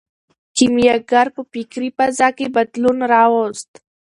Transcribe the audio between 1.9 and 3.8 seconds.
فضا کې بدلون راوست.